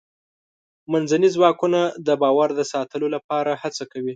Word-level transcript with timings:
منځني 0.91 1.29
ځواکونه 1.35 1.79
د 2.07 2.09
باور 2.21 2.49
د 2.55 2.61
ساتلو 2.73 3.07
لپاره 3.15 3.51
هڅه 3.61 3.83
کوي. 3.91 4.09